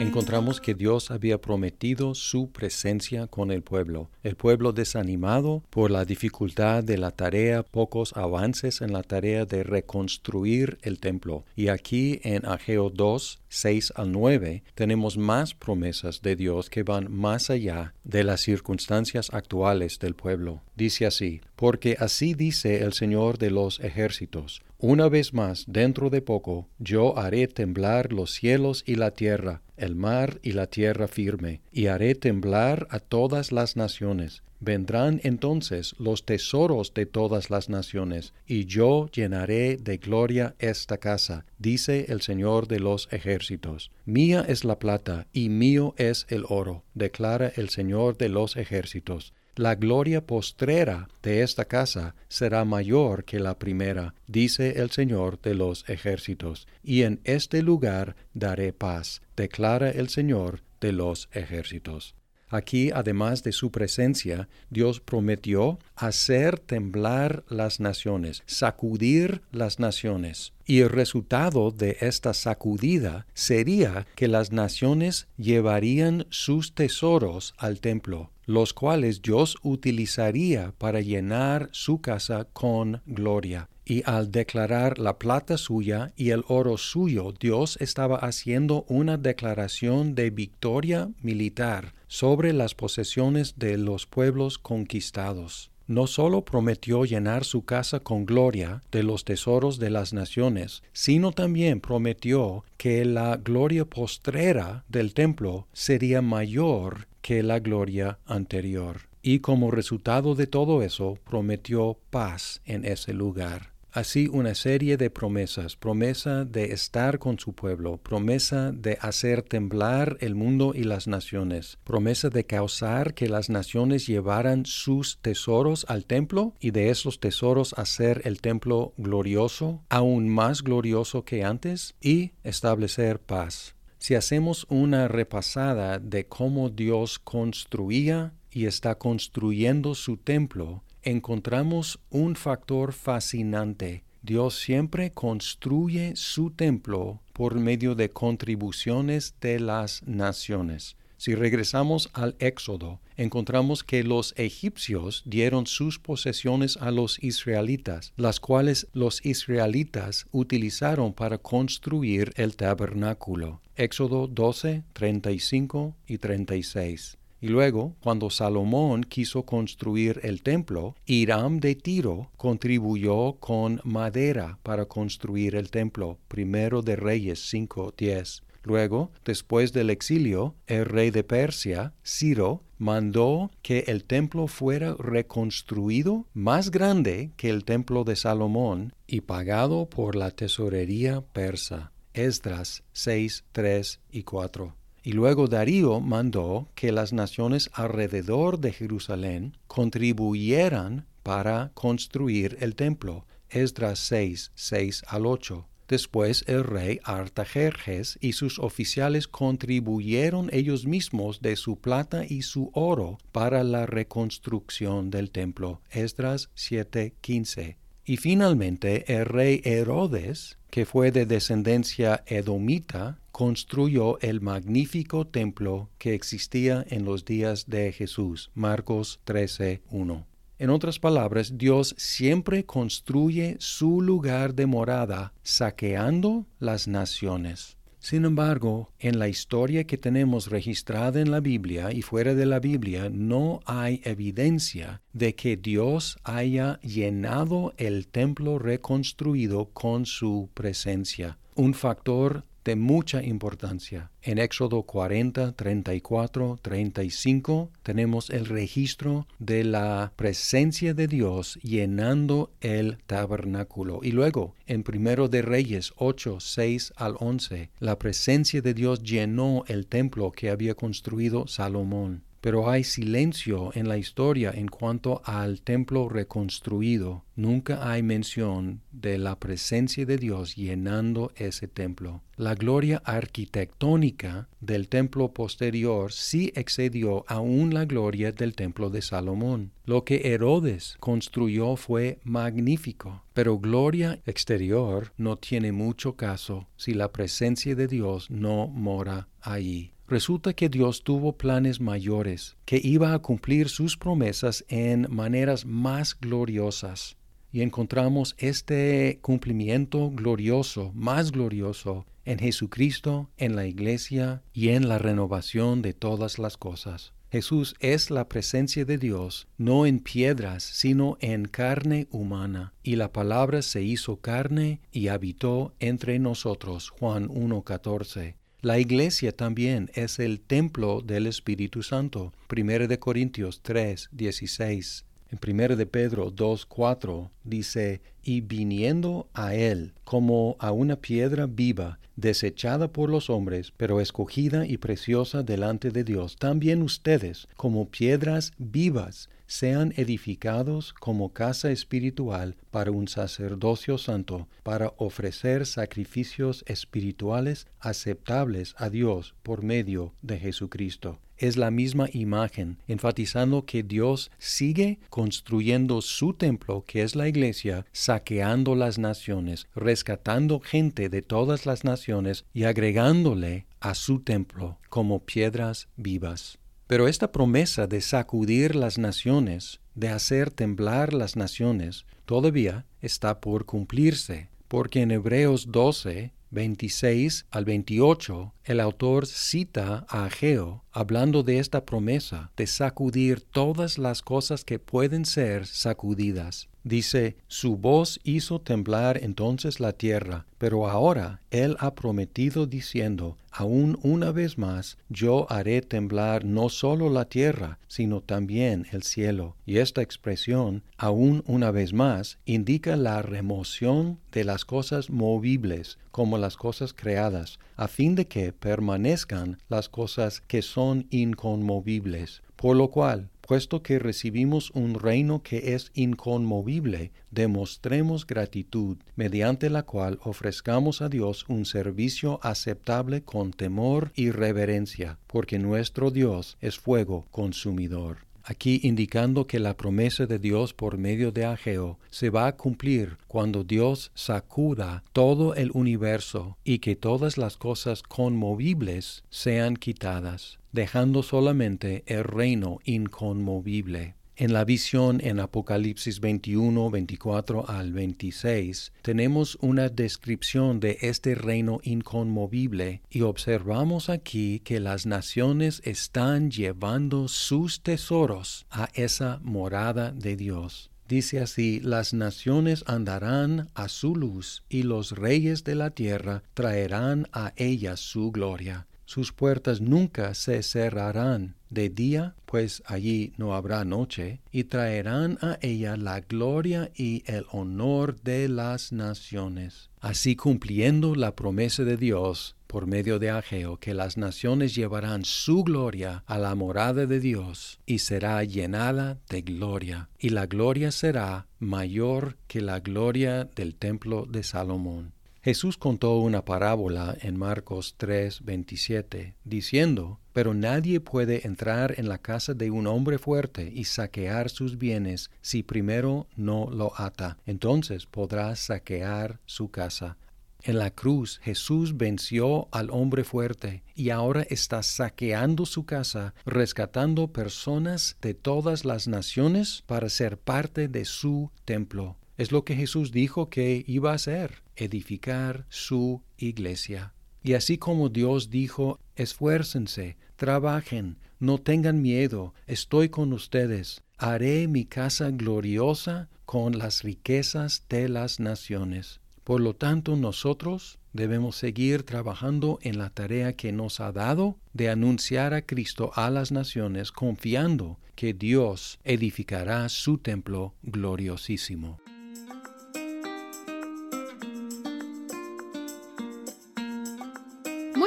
Encontramos 0.00 0.60
que 0.60 0.74
Dios 0.74 1.10
había 1.10 1.40
prometido 1.40 2.14
su 2.14 2.50
presencia 2.50 3.26
con 3.26 3.50
el 3.50 3.62
pueblo. 3.62 4.10
El 4.22 4.36
pueblo 4.36 4.72
desanimado 4.72 5.62
por 5.70 5.90
la 5.90 6.04
dificultad 6.04 6.82
de 6.84 6.98
la 6.98 7.10
tarea, 7.10 7.62
pocos 7.62 8.16
avances 8.16 8.80
en 8.80 8.92
la 8.92 9.02
tarea 9.02 9.44
de 9.44 9.62
reconstruir 9.62 10.78
el 10.82 10.98
templo. 10.98 11.44
Y 11.56 11.68
aquí 11.68 12.20
en 12.22 12.46
Ageo 12.46 12.90
2, 12.90 13.40
6 13.48 13.92
al 13.96 14.12
9, 14.12 14.62
tenemos 14.74 15.16
más 15.16 15.54
promesas 15.54 16.22
de 16.22 16.36
Dios 16.36 16.70
que 16.70 16.82
van 16.82 17.12
más 17.12 17.50
allá 17.50 17.94
de 18.04 18.24
las 18.24 18.40
circunstancias 18.40 19.30
actuales 19.32 19.98
del 19.98 20.14
pueblo. 20.14 20.62
Dice 20.76 21.06
así, 21.06 21.40
porque 21.56 21.96
así 21.98 22.34
dice 22.34 22.82
el 22.82 22.92
Señor 22.92 23.38
de 23.38 23.50
los 23.50 23.80
ejércitos, 23.80 24.62
una 24.84 25.08
vez 25.08 25.32
más, 25.32 25.64
dentro 25.68 26.10
de 26.10 26.22
poco, 26.22 26.66
yo 26.80 27.16
haré 27.16 27.46
temblar 27.46 28.12
los 28.12 28.32
cielos 28.32 28.82
y 28.84 28.96
la 28.96 29.12
tierra, 29.12 29.62
el 29.76 29.94
mar 29.94 30.40
y 30.42 30.52
la 30.52 30.66
tierra 30.66 31.06
firme, 31.06 31.60
y 31.70 31.86
haré 31.86 32.16
temblar 32.16 32.88
a 32.90 32.98
todas 32.98 33.52
las 33.52 33.76
naciones. 33.76 34.42
Vendrán 34.58 35.20
entonces 35.22 35.94
los 35.98 36.24
tesoros 36.24 36.94
de 36.94 37.06
todas 37.06 37.48
las 37.48 37.68
naciones, 37.68 38.32
y 38.44 38.64
yo 38.64 39.08
llenaré 39.12 39.76
de 39.76 39.98
gloria 39.98 40.56
esta 40.58 40.98
casa, 40.98 41.44
dice 41.58 42.06
el 42.08 42.20
Señor 42.20 42.66
de 42.66 42.80
los 42.80 43.08
ejércitos. 43.12 43.92
Mía 44.04 44.44
es 44.48 44.64
la 44.64 44.80
plata, 44.80 45.28
y 45.32 45.48
mío 45.48 45.94
es 45.96 46.26
el 46.28 46.44
oro, 46.48 46.82
declara 46.94 47.52
el 47.54 47.68
Señor 47.68 48.16
de 48.16 48.28
los 48.28 48.56
ejércitos. 48.56 49.32
La 49.54 49.74
gloria 49.74 50.26
postrera 50.26 51.08
de 51.22 51.42
esta 51.42 51.66
casa 51.66 52.14
será 52.28 52.64
mayor 52.64 53.24
que 53.24 53.38
la 53.38 53.58
primera, 53.58 54.14
dice 54.26 54.80
el 54.80 54.90
Señor 54.90 55.42
de 55.42 55.54
los 55.54 55.86
ejércitos, 55.90 56.66
y 56.82 57.02
en 57.02 57.20
este 57.24 57.60
lugar 57.60 58.16
daré 58.32 58.72
paz, 58.72 59.20
declara 59.36 59.90
el 59.90 60.08
Señor 60.08 60.62
de 60.80 60.92
los 60.92 61.28
ejércitos. 61.32 62.14
Aquí, 62.48 62.90
además 62.94 63.42
de 63.42 63.52
su 63.52 63.70
presencia, 63.70 64.48
Dios 64.68 65.00
prometió 65.00 65.78
hacer 65.96 66.58
temblar 66.58 67.44
las 67.48 67.80
naciones, 67.80 68.42
sacudir 68.44 69.40
las 69.52 69.78
naciones. 69.78 70.52
Y 70.66 70.80
el 70.80 70.90
resultado 70.90 71.70
de 71.70 71.96
esta 72.00 72.34
sacudida 72.34 73.26
sería 73.32 74.06
que 74.16 74.28
las 74.28 74.52
naciones 74.52 75.28
llevarían 75.38 76.26
sus 76.28 76.74
tesoros 76.74 77.54
al 77.56 77.80
templo, 77.80 78.31
los 78.46 78.72
cuales 78.72 79.22
Dios 79.22 79.56
utilizaría 79.62 80.72
para 80.78 81.00
llenar 81.00 81.68
su 81.72 82.00
casa 82.00 82.46
con 82.52 83.00
gloria 83.06 83.68
y 83.84 84.02
al 84.06 84.30
declarar 84.30 84.98
la 84.98 85.18
plata 85.18 85.58
suya 85.58 86.12
y 86.16 86.30
el 86.30 86.44
oro 86.48 86.78
suyo, 86.78 87.32
Dios 87.38 87.76
estaba 87.80 88.16
haciendo 88.16 88.84
una 88.88 89.16
declaración 89.16 90.14
de 90.14 90.30
victoria 90.30 91.10
militar 91.20 91.94
sobre 92.06 92.52
las 92.52 92.74
posesiones 92.74 93.58
de 93.58 93.78
los 93.78 94.06
pueblos 94.06 94.58
conquistados. 94.58 95.70
No 95.88 96.06
sólo 96.06 96.44
prometió 96.44 97.04
llenar 97.04 97.44
su 97.44 97.64
casa 97.64 97.98
con 98.00 98.24
gloria 98.24 98.82
de 98.92 99.02
los 99.02 99.24
tesoros 99.24 99.78
de 99.78 99.90
las 99.90 100.12
naciones, 100.12 100.82
sino 100.92 101.32
también 101.32 101.80
prometió 101.80 102.64
que 102.76 103.04
la 103.04 103.36
gloria 103.36 103.84
postrera 103.84 104.84
del 104.88 105.12
templo 105.12 105.66
sería 105.72 106.22
mayor 106.22 107.08
que 107.22 107.42
la 107.42 107.60
gloria 107.60 108.18
anterior. 108.26 109.08
Y 109.22 109.38
como 109.38 109.70
resultado 109.70 110.34
de 110.34 110.46
todo 110.46 110.82
eso, 110.82 111.18
prometió 111.24 111.96
paz 112.10 112.60
en 112.64 112.84
ese 112.84 113.14
lugar. 113.14 113.72
Así 113.92 114.26
una 114.32 114.54
serie 114.54 114.96
de 114.96 115.10
promesas, 115.10 115.76
promesa 115.76 116.46
de 116.46 116.72
estar 116.72 117.18
con 117.18 117.38
su 117.38 117.52
pueblo, 117.52 117.98
promesa 117.98 118.72
de 118.72 118.96
hacer 119.02 119.42
temblar 119.42 120.16
el 120.20 120.34
mundo 120.34 120.72
y 120.74 120.84
las 120.84 121.06
naciones, 121.06 121.76
promesa 121.84 122.30
de 122.30 122.46
causar 122.46 123.12
que 123.12 123.28
las 123.28 123.50
naciones 123.50 124.06
llevaran 124.06 124.64
sus 124.64 125.18
tesoros 125.18 125.84
al 125.90 126.06
templo 126.06 126.54
y 126.58 126.70
de 126.70 126.88
esos 126.88 127.20
tesoros 127.20 127.74
hacer 127.76 128.22
el 128.24 128.40
templo 128.40 128.94
glorioso, 128.96 129.82
aún 129.90 130.26
más 130.26 130.62
glorioso 130.62 131.26
que 131.26 131.44
antes, 131.44 131.94
y 132.00 132.32
establecer 132.44 133.20
paz. 133.20 133.74
Si 134.02 134.16
hacemos 134.16 134.66
una 134.68 135.06
repasada 135.06 136.00
de 136.00 136.26
cómo 136.26 136.70
Dios 136.70 137.20
construía 137.20 138.32
y 138.50 138.66
está 138.66 138.96
construyendo 138.96 139.94
su 139.94 140.16
templo, 140.16 140.82
encontramos 141.04 142.00
un 142.10 142.34
factor 142.34 142.94
fascinante. 142.94 144.02
Dios 144.20 144.58
siempre 144.58 145.12
construye 145.12 146.16
su 146.16 146.50
templo 146.50 147.20
por 147.32 147.54
medio 147.60 147.94
de 147.94 148.10
contribuciones 148.10 149.36
de 149.40 149.60
las 149.60 150.02
naciones. 150.02 150.96
Si 151.22 151.36
regresamos 151.36 152.10
al 152.14 152.34
Éxodo, 152.40 152.98
encontramos 153.16 153.84
que 153.84 154.02
los 154.02 154.34
egipcios 154.36 155.22
dieron 155.24 155.68
sus 155.68 156.00
posesiones 156.00 156.76
a 156.78 156.90
los 156.90 157.22
israelitas, 157.22 158.12
las 158.16 158.40
cuales 158.40 158.88
los 158.92 159.24
israelitas 159.24 160.26
utilizaron 160.32 161.12
para 161.12 161.38
construir 161.38 162.32
el 162.34 162.56
tabernáculo. 162.56 163.60
Éxodo 163.76 164.26
12, 164.26 164.82
35 164.94 165.94
y 166.08 166.18
36. 166.18 167.18
Y 167.40 167.46
luego, 167.46 167.94
cuando 168.00 168.28
Salomón 168.28 169.04
quiso 169.04 169.44
construir 169.44 170.18
el 170.24 170.42
templo, 170.42 170.96
Hiram 171.06 171.60
de 171.60 171.76
Tiro 171.76 172.32
contribuyó 172.36 173.34
con 173.34 173.80
madera 173.84 174.58
para 174.64 174.86
construir 174.86 175.54
el 175.54 175.70
templo. 175.70 176.18
Primero 176.26 176.82
de 176.82 176.96
Reyes 176.96 177.52
5.10. 177.54 178.42
Luego, 178.62 179.10
después 179.24 179.72
del 179.72 179.90
exilio, 179.90 180.54
el 180.66 180.84
rey 180.84 181.10
de 181.10 181.24
Persia, 181.24 181.94
Ciro, 182.04 182.62
mandó 182.78 183.50
que 183.62 183.84
el 183.88 184.04
templo 184.04 184.46
fuera 184.46 184.94
reconstruido 184.98 186.26
más 186.32 186.70
grande 186.70 187.30
que 187.36 187.50
el 187.50 187.64
templo 187.64 188.04
de 188.04 188.16
Salomón 188.16 188.94
y 189.06 189.22
pagado 189.22 189.86
por 189.86 190.16
la 190.16 190.30
tesorería 190.30 191.20
persa. 191.20 191.92
Esdras 192.14 192.82
6, 192.92 193.44
3 193.52 194.00
y 194.10 194.22
4. 194.22 194.74
Y 195.04 195.12
luego 195.12 195.48
Darío 195.48 196.00
mandó 196.00 196.68
que 196.74 196.92
las 196.92 197.12
naciones 197.12 197.70
alrededor 197.72 198.60
de 198.60 198.72
Jerusalén 198.72 199.56
contribuyeran 199.66 201.06
para 201.22 201.72
construir 201.74 202.58
el 202.60 202.76
templo. 202.76 203.26
Esdras 203.50 203.98
6, 203.98 204.52
6 204.54 205.02
al 205.08 205.26
8. 205.26 205.66
Después 205.92 206.42
el 206.46 206.64
rey 206.64 207.00
Artajerjes 207.04 208.16
y 208.22 208.32
sus 208.32 208.58
oficiales 208.58 209.28
contribuyeron 209.28 210.48
ellos 210.50 210.86
mismos 210.86 211.42
de 211.42 211.54
su 211.54 211.76
plata 211.76 212.24
y 212.26 212.40
su 212.40 212.70
oro 212.72 213.18
para 213.30 213.62
la 213.62 213.84
reconstrucción 213.84 215.10
del 215.10 215.30
templo. 215.30 215.82
Esdras 215.90 216.48
7:15. 216.54 217.76
Y 218.06 218.16
finalmente 218.16 219.14
el 219.14 219.26
rey 219.26 219.60
Herodes, 219.64 220.56
que 220.70 220.86
fue 220.86 221.12
de 221.12 221.26
descendencia 221.26 222.24
edomita, 222.26 223.18
construyó 223.30 224.18
el 224.20 224.40
magnífico 224.40 225.26
templo 225.26 225.90
que 225.98 226.14
existía 226.14 226.86
en 226.88 227.04
los 227.04 227.26
días 227.26 227.66
de 227.66 227.92
Jesús. 227.92 228.50
Marcos 228.54 229.20
13:1. 229.26 230.24
En 230.62 230.70
otras 230.70 231.00
palabras, 231.00 231.58
Dios 231.58 231.92
siempre 231.98 232.64
construye 232.64 233.56
su 233.58 234.00
lugar 234.00 234.54
de 234.54 234.66
morada 234.66 235.32
saqueando 235.42 236.46
las 236.60 236.86
naciones. 236.86 237.76
Sin 237.98 238.24
embargo, 238.24 238.92
en 239.00 239.18
la 239.18 239.26
historia 239.26 239.82
que 239.88 239.98
tenemos 239.98 240.50
registrada 240.50 241.20
en 241.20 241.32
la 241.32 241.40
Biblia 241.40 241.92
y 241.92 242.02
fuera 242.02 242.36
de 242.36 242.46
la 242.46 242.60
Biblia, 242.60 243.10
no 243.12 243.58
hay 243.66 244.02
evidencia 244.04 245.02
de 245.12 245.34
que 245.34 245.56
Dios 245.56 246.16
haya 246.22 246.78
llenado 246.78 247.74
el 247.76 248.06
templo 248.06 248.60
reconstruido 248.60 249.70
con 249.72 250.06
su 250.06 250.48
presencia. 250.54 251.38
Un 251.56 251.74
factor 251.74 252.44
de 252.64 252.76
mucha 252.76 253.22
importancia. 253.22 254.10
En 254.22 254.38
Éxodo 254.38 254.82
40, 254.84 255.52
34, 255.52 256.58
35 256.62 257.70
tenemos 257.82 258.30
el 258.30 258.46
registro 258.46 259.26
de 259.38 259.64
la 259.64 260.12
presencia 260.16 260.94
de 260.94 261.08
Dios 261.08 261.58
llenando 261.62 262.52
el 262.60 262.98
tabernáculo. 263.06 264.00
Y 264.02 264.12
luego, 264.12 264.54
en 264.66 264.82
Primero 264.82 265.28
de 265.28 265.42
Reyes 265.42 265.92
8, 265.96 266.40
6 266.40 266.92
al 266.96 267.16
11, 267.18 267.70
la 267.80 267.98
presencia 267.98 268.62
de 268.62 268.74
Dios 268.74 269.02
llenó 269.02 269.64
el 269.66 269.86
templo 269.86 270.32
que 270.32 270.50
había 270.50 270.74
construido 270.74 271.46
Salomón. 271.46 272.22
Pero 272.42 272.68
hay 272.68 272.82
silencio 272.82 273.70
en 273.74 273.88
la 273.88 273.98
historia 273.98 274.50
en 274.52 274.66
cuanto 274.66 275.22
al 275.24 275.62
templo 275.62 276.08
reconstruido. 276.08 277.24
Nunca 277.36 277.88
hay 277.88 278.02
mención 278.02 278.80
de 278.90 279.16
la 279.16 279.38
presencia 279.38 280.04
de 280.04 280.18
Dios 280.18 280.56
llenando 280.56 281.30
ese 281.36 281.68
templo. 281.68 282.20
La 282.36 282.56
gloria 282.56 283.00
arquitectónica 283.04 284.48
del 284.60 284.88
templo 284.88 285.32
posterior 285.32 286.12
sí 286.12 286.52
excedió 286.56 287.24
aún 287.28 287.72
la 287.72 287.84
gloria 287.84 288.32
del 288.32 288.56
templo 288.56 288.90
de 288.90 289.02
Salomón. 289.02 289.70
Lo 289.84 290.04
que 290.04 290.32
Herodes 290.32 290.96
construyó 290.98 291.76
fue 291.76 292.18
magnífico, 292.24 293.22
pero 293.34 293.60
gloria 293.60 294.20
exterior 294.26 295.12
no 295.16 295.36
tiene 295.36 295.70
mucho 295.70 296.16
caso 296.16 296.66
si 296.76 296.92
la 296.92 297.12
presencia 297.12 297.76
de 297.76 297.86
Dios 297.86 298.32
no 298.32 298.66
mora 298.66 299.28
allí. 299.40 299.91
Resulta 300.12 300.52
que 300.52 300.68
Dios 300.68 301.04
tuvo 301.04 301.38
planes 301.38 301.80
mayores, 301.80 302.58
que 302.66 302.78
iba 302.84 303.14
a 303.14 303.18
cumplir 303.20 303.70
sus 303.70 303.96
promesas 303.96 304.62
en 304.68 305.06
maneras 305.08 305.64
más 305.64 306.14
gloriosas. 306.20 307.16
Y 307.50 307.62
encontramos 307.62 308.34
este 308.36 309.20
cumplimiento 309.22 310.10
glorioso, 310.10 310.92
más 310.94 311.32
glorioso, 311.32 312.04
en 312.26 312.40
Jesucristo, 312.40 313.30
en 313.38 313.56
la 313.56 313.66
Iglesia 313.66 314.42
y 314.52 314.68
en 314.68 314.86
la 314.86 314.98
renovación 314.98 315.80
de 315.80 315.94
todas 315.94 316.38
las 316.38 316.58
cosas. 316.58 317.14
Jesús 317.30 317.74
es 317.80 318.10
la 318.10 318.28
presencia 318.28 318.84
de 318.84 318.98
Dios, 318.98 319.48
no 319.56 319.86
en 319.86 319.98
piedras, 319.98 320.62
sino 320.62 321.16
en 321.20 321.46
carne 321.46 322.06
humana, 322.10 322.74
y 322.82 322.96
la 322.96 323.12
palabra 323.12 323.62
se 323.62 323.82
hizo 323.82 324.18
carne 324.18 324.82
y 324.92 325.08
habitó 325.08 325.74
entre 325.80 326.18
nosotros. 326.18 326.90
Juan 326.90 327.30
1.14. 327.30 328.34
La 328.62 328.78
iglesia 328.78 329.36
también 329.36 329.90
es 329.94 330.20
el 330.20 330.38
templo 330.38 331.00
del 331.00 331.26
Espíritu 331.26 331.82
Santo. 331.82 332.32
1 332.48 332.86
de 332.86 332.98
Corintios 333.00 333.60
3, 333.60 334.10
16. 334.12 335.04
En 335.32 335.40
1 335.44 335.74
de 335.74 335.84
Pedro 335.84 336.30
2, 336.30 336.66
4 336.66 337.32
dice, 337.42 338.00
y 338.22 338.40
viniendo 338.40 339.28
a 339.34 339.54
él 339.54 339.92
como 340.04 340.56
a 340.58 340.72
una 340.72 340.96
piedra 340.96 341.46
viva, 341.46 341.98
desechada 342.16 342.88
por 342.88 343.10
los 343.10 343.30
hombres, 343.30 343.72
pero 343.76 344.00
escogida 344.00 344.66
y 344.66 344.76
preciosa 344.76 345.42
delante 345.42 345.90
de 345.90 346.04
Dios, 346.04 346.36
también 346.36 346.82
ustedes, 346.82 347.48
como 347.56 347.88
piedras 347.88 348.52
vivas, 348.58 349.28
sean 349.46 349.92
edificados 349.96 350.94
como 350.94 351.34
casa 351.34 351.70
espiritual 351.70 352.56
para 352.70 352.90
un 352.90 353.06
sacerdocio 353.06 353.98
santo, 353.98 354.48
para 354.62 354.94
ofrecer 354.96 355.66
sacrificios 355.66 356.64
espirituales 356.66 357.66
aceptables 357.78 358.74
a 358.78 358.88
Dios 358.88 359.34
por 359.42 359.62
medio 359.62 360.14
de 360.22 360.38
Jesucristo. 360.38 361.18
Es 361.36 361.56
la 361.56 361.70
misma 361.70 362.06
imagen, 362.12 362.78
enfatizando 362.86 363.66
que 363.66 363.82
Dios 363.82 364.30
sigue 364.38 365.00
construyendo 365.10 366.00
su 366.00 366.34
templo, 366.34 366.84
que 366.86 367.02
es 367.02 367.16
la 367.16 367.28
iglesia, 367.28 367.84
saqueando 368.12 368.74
las 368.74 368.98
naciones, 368.98 369.68
rescatando 369.74 370.60
gente 370.60 371.08
de 371.08 371.22
todas 371.22 371.64
las 371.64 371.82
naciones 371.82 372.44
y 372.52 372.64
agregándole 372.64 373.64
a 373.80 373.94
su 373.94 374.20
templo 374.20 374.78
como 374.90 375.20
piedras 375.24 375.88
vivas. 375.96 376.58
Pero 376.86 377.08
esta 377.08 377.32
promesa 377.32 377.86
de 377.86 378.02
sacudir 378.02 378.76
las 378.76 378.98
naciones, 378.98 379.80
de 379.94 380.10
hacer 380.10 380.50
temblar 380.50 381.14
las 381.14 381.36
naciones, 381.36 382.04
todavía 382.26 382.84
está 383.00 383.40
por 383.40 383.64
cumplirse, 383.64 384.50
porque 384.68 385.00
en 385.00 385.10
Hebreos 385.10 385.72
12, 385.72 386.32
26 386.50 387.46
al 387.50 387.64
28, 387.64 388.52
el 388.64 388.80
autor 388.80 389.26
cita 389.26 390.04
a 390.10 390.26
Ageo 390.26 390.84
hablando 390.92 391.42
de 391.42 391.58
esta 391.58 391.84
promesa 391.84 392.50
de 392.56 392.66
sacudir 392.66 393.40
todas 393.40 393.98
las 393.98 394.22
cosas 394.22 394.64
que 394.64 394.78
pueden 394.78 395.24
ser 395.24 395.66
sacudidas. 395.66 396.68
Dice, 396.84 397.36
su 397.46 397.76
voz 397.76 398.18
hizo 398.24 398.60
temblar 398.60 399.22
entonces 399.22 399.78
la 399.78 399.92
tierra, 399.92 400.46
pero 400.58 400.88
ahora 400.88 401.40
él 401.52 401.76
ha 401.78 401.94
prometido 401.94 402.66
diciendo, 402.66 403.36
aún 403.52 403.98
una 404.02 404.32
vez 404.32 404.58
más, 404.58 404.98
yo 405.08 405.46
haré 405.48 405.80
temblar 405.82 406.44
no 406.44 406.68
solo 406.68 407.08
la 407.08 407.26
tierra, 407.26 407.78
sino 407.86 408.20
también 408.20 408.86
el 408.90 409.04
cielo. 409.04 409.54
Y 409.64 409.78
esta 409.78 410.02
expresión, 410.02 410.82
aún 410.96 411.44
una 411.46 411.70
vez 411.70 411.92
más, 411.92 412.38
indica 412.46 412.96
la 412.96 413.22
remoción 413.22 414.18
de 414.32 414.42
las 414.42 414.64
cosas 414.64 415.08
movibles 415.08 415.98
como 416.10 416.36
las 416.36 416.56
cosas 416.56 416.92
creadas, 416.92 417.58
a 417.76 417.88
fin 417.88 418.14
de 418.14 418.26
que 418.26 418.52
permanezcan 418.52 419.58
las 419.68 419.88
cosas 419.88 420.40
que 420.40 420.62
son 420.82 421.06
inconmovibles. 421.10 422.42
Por 422.56 422.74
lo 422.76 422.90
cual, 422.90 423.30
puesto 423.40 423.84
que 423.84 424.00
recibimos 424.00 424.72
un 424.72 424.94
reino 424.94 425.40
que 425.44 425.74
es 425.74 425.92
inconmovible, 425.94 427.12
demostremos 427.30 428.26
gratitud, 428.26 428.96
mediante 429.14 429.70
la 429.70 429.84
cual 429.84 430.18
ofrezcamos 430.24 431.00
a 431.00 431.08
Dios 431.08 431.44
un 431.48 431.66
servicio 431.66 432.40
aceptable 432.42 433.22
con 433.22 433.52
temor 433.52 434.10
y 434.16 434.32
reverencia, 434.32 435.20
porque 435.28 435.60
nuestro 435.60 436.10
Dios 436.10 436.56
es 436.60 436.80
fuego 436.80 437.26
consumidor 437.30 438.31
aquí 438.44 438.80
indicando 438.82 439.46
que 439.46 439.58
la 439.58 439.76
promesa 439.76 440.26
de 440.26 440.38
Dios 440.38 440.74
por 440.74 440.98
medio 440.98 441.32
de 441.32 441.44
Ageo 441.44 441.98
se 442.10 442.30
va 442.30 442.46
a 442.46 442.56
cumplir 442.56 443.18
cuando 443.26 443.64
Dios 443.64 444.10
sacuda 444.14 445.02
todo 445.12 445.54
el 445.54 445.70
universo 445.74 446.56
y 446.64 446.78
que 446.78 446.96
todas 446.96 447.38
las 447.38 447.56
cosas 447.56 448.02
conmovibles 448.02 449.24
sean 449.30 449.76
quitadas, 449.76 450.58
dejando 450.72 451.22
solamente 451.22 452.02
el 452.06 452.24
reino 452.24 452.78
inconmovible. 452.84 454.14
En 454.34 454.54
la 454.54 454.64
visión 454.64 455.20
en 455.22 455.40
Apocalipsis 455.40 456.18
21, 456.20 456.90
24 456.90 457.68
al 457.68 457.92
26 457.92 458.94
tenemos 459.02 459.58
una 459.60 459.90
descripción 459.90 460.80
de 460.80 460.96
este 461.02 461.34
reino 461.34 461.80
inconmovible 461.82 463.02
y 463.10 463.20
observamos 463.20 464.08
aquí 464.08 464.60
que 464.60 464.80
las 464.80 465.04
naciones 465.04 465.82
están 465.84 466.50
llevando 466.50 467.28
sus 467.28 467.82
tesoros 467.82 468.64
a 468.70 468.88
esa 468.94 469.38
morada 469.42 470.12
de 470.12 470.34
Dios. 470.36 470.90
Dice 471.06 471.40
así, 471.40 471.80
las 471.80 472.14
naciones 472.14 472.84
andarán 472.86 473.68
a 473.74 473.90
su 473.90 474.16
luz 474.16 474.64
y 474.70 474.84
los 474.84 475.10
reyes 475.12 475.62
de 475.62 475.74
la 475.74 475.90
tierra 475.90 476.42
traerán 476.54 477.28
a 477.32 477.52
ella 477.56 477.98
su 477.98 478.32
gloria 478.32 478.86
sus 479.12 479.30
puertas 479.30 479.82
nunca 479.82 480.32
se 480.32 480.62
cerrarán 480.62 481.54
de 481.68 481.90
día, 481.90 482.34
pues 482.46 482.82
allí 482.86 483.34
no 483.36 483.54
habrá 483.54 483.84
noche, 483.84 484.40
y 484.50 484.64
traerán 484.64 485.36
a 485.42 485.58
ella 485.60 485.98
la 485.98 486.20
gloria 486.20 486.90
y 486.96 487.22
el 487.26 487.44
honor 487.50 488.18
de 488.22 488.48
las 488.48 488.90
naciones. 488.90 489.90
Así 490.00 490.34
cumpliendo 490.34 491.14
la 491.14 491.36
promesa 491.36 491.84
de 491.84 491.98
Dios 491.98 492.56
por 492.66 492.86
medio 492.86 493.18
de 493.18 493.28
Ageo, 493.28 493.76
que 493.76 493.92
las 493.92 494.16
naciones 494.16 494.74
llevarán 494.74 495.26
su 495.26 495.62
gloria 495.62 496.24
a 496.26 496.38
la 496.38 496.54
morada 496.54 497.04
de 497.04 497.20
Dios, 497.20 497.80
y 497.84 497.98
será 497.98 498.42
llenada 498.44 499.18
de 499.28 499.42
gloria, 499.42 500.08
y 500.18 500.30
la 500.30 500.46
gloria 500.46 500.90
será 500.90 501.48
mayor 501.58 502.38
que 502.46 502.62
la 502.62 502.80
gloria 502.80 503.44
del 503.44 503.74
templo 503.74 504.24
de 504.24 504.42
Salomón. 504.42 505.12
Jesús 505.44 505.76
contó 505.76 506.18
una 506.18 506.44
parábola 506.44 507.16
en 507.20 507.36
Marcos 507.36 507.96
3, 507.96 508.44
27, 508.44 509.34
diciendo, 509.42 510.20
Pero 510.32 510.54
nadie 510.54 511.00
puede 511.00 511.44
entrar 511.48 511.96
en 511.98 512.08
la 512.08 512.18
casa 512.18 512.54
de 512.54 512.70
un 512.70 512.86
hombre 512.86 513.18
fuerte 513.18 513.68
y 513.74 513.82
saquear 513.82 514.50
sus 514.50 514.78
bienes 514.78 515.32
si 515.40 515.64
primero 515.64 516.28
no 516.36 516.70
lo 516.70 516.92
ata. 516.96 517.38
Entonces 517.44 518.06
podrá 518.06 518.54
saquear 518.54 519.40
su 519.44 519.68
casa. 519.68 520.16
En 520.62 520.78
la 520.78 520.92
cruz 520.92 521.40
Jesús 521.42 521.96
venció 521.96 522.68
al 522.70 522.90
hombre 522.90 523.24
fuerte 523.24 523.82
y 523.96 524.10
ahora 524.10 524.42
está 524.42 524.84
saqueando 524.84 525.66
su 525.66 525.84
casa, 525.84 526.34
rescatando 526.46 527.32
personas 527.32 528.16
de 528.22 528.34
todas 528.34 528.84
las 528.84 529.08
naciones 529.08 529.82
para 529.86 530.08
ser 530.08 530.38
parte 530.38 530.86
de 530.86 531.04
su 531.04 531.50
templo. 531.64 532.16
Es 532.42 532.50
lo 532.50 532.64
que 532.64 532.74
Jesús 532.74 533.12
dijo 533.12 533.50
que 533.50 533.84
iba 533.86 534.10
a 534.10 534.14
hacer, 534.14 534.64
edificar 534.74 535.64
su 535.68 536.22
iglesia. 536.36 537.14
Y 537.40 537.52
así 537.52 537.78
como 537.78 538.08
Dios 538.08 538.50
dijo, 538.50 538.98
esfuércense, 539.14 540.16
trabajen, 540.34 541.18
no 541.38 541.58
tengan 541.58 542.02
miedo, 542.02 542.52
estoy 542.66 543.10
con 543.10 543.32
ustedes, 543.32 544.02
haré 544.18 544.66
mi 544.66 544.86
casa 544.86 545.30
gloriosa 545.30 546.30
con 546.44 546.78
las 546.78 547.04
riquezas 547.04 547.84
de 547.88 548.08
las 548.08 548.40
naciones. 548.40 549.20
Por 549.44 549.60
lo 549.60 549.76
tanto, 549.76 550.16
nosotros 550.16 550.98
debemos 551.12 551.54
seguir 551.54 552.02
trabajando 552.02 552.80
en 552.82 552.98
la 552.98 553.10
tarea 553.10 553.52
que 553.52 553.70
nos 553.70 554.00
ha 554.00 554.10
dado 554.10 554.58
de 554.72 554.90
anunciar 554.90 555.54
a 555.54 555.62
Cristo 555.62 556.10
a 556.16 556.28
las 556.28 556.50
naciones, 556.50 557.12
confiando 557.12 558.00
que 558.16 558.34
Dios 558.34 558.98
edificará 559.04 559.88
su 559.88 560.18
templo 560.18 560.74
gloriosísimo. 560.82 562.00